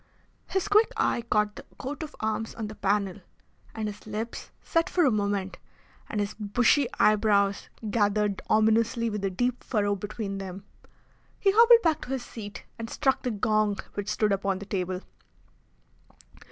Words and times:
His 0.47 0.67
quick 0.67 0.91
eye 0.97 1.21
caught 1.29 1.55
the 1.57 1.65
coat 1.77 2.01
of 2.01 2.15
arms 2.21 2.55
on 2.55 2.65
the 2.67 2.73
panel, 2.73 3.17
and 3.75 3.87
his 3.87 4.07
lips 4.07 4.49
set 4.63 4.89
for 4.89 5.05
a 5.05 5.11
moment 5.11 5.59
and 6.09 6.19
his 6.19 6.33
bushy 6.33 6.87
eyebrows 6.99 7.69
gathered 7.87 8.41
ominously 8.49 9.11
with 9.11 9.23
a 9.23 9.29
deep 9.29 9.63
furrow 9.63 9.95
between 9.95 10.39
them. 10.39 10.65
He 11.39 11.51
hobbled 11.51 11.83
back 11.83 12.01
to 12.01 12.13
his 12.13 12.25
seat 12.25 12.65
and 12.79 12.89
struck 12.89 13.21
the 13.21 13.29
gong 13.29 13.77
which 13.93 14.09
stood 14.09 14.31
upon 14.31 14.57
the 14.57 14.65
table. 14.65 15.01